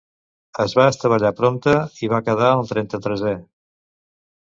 [0.63, 3.39] Es va estavellar prompte i va quedar el trenta-tresè.